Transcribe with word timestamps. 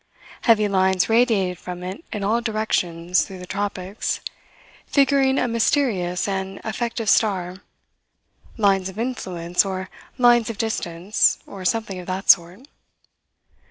Heavy 0.45 0.67
lines 0.67 1.09
radiated 1.09 1.59
from 1.59 1.83
it 1.83 2.03
in 2.11 2.23
all 2.23 2.41
directions 2.41 3.23
through 3.23 3.37
the 3.37 3.45
tropics, 3.45 4.19
figuring 4.87 5.37
a 5.37 5.47
mysterious 5.47 6.27
and 6.27 6.59
effective 6.65 7.07
star 7.07 7.57
lines 8.57 8.89
of 8.89 8.97
influence 8.97 9.63
or 9.63 9.91
lines 10.17 10.49
of 10.49 10.57
distance, 10.57 11.37
or 11.45 11.63
something 11.65 11.99
of 11.99 12.07
that 12.07 12.31
sort. 12.31 12.61